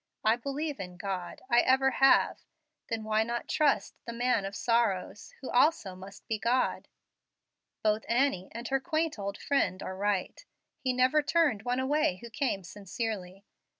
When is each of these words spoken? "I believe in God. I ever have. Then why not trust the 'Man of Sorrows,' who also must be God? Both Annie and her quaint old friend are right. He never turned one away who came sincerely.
"I 0.25 0.35
believe 0.35 0.79
in 0.79 0.97
God. 0.97 1.43
I 1.47 1.59
ever 1.59 1.91
have. 1.91 2.39
Then 2.89 3.03
why 3.03 3.21
not 3.21 3.47
trust 3.47 3.93
the 4.05 4.11
'Man 4.11 4.45
of 4.45 4.55
Sorrows,' 4.55 5.35
who 5.41 5.51
also 5.51 5.95
must 5.95 6.25
be 6.27 6.39
God? 6.39 6.87
Both 7.83 8.05
Annie 8.09 8.49
and 8.51 8.67
her 8.69 8.79
quaint 8.79 9.19
old 9.19 9.37
friend 9.37 9.83
are 9.83 9.95
right. 9.95 10.43
He 10.79 10.91
never 10.91 11.21
turned 11.21 11.61
one 11.65 11.79
away 11.79 12.15
who 12.15 12.31
came 12.31 12.63
sincerely. 12.63 13.45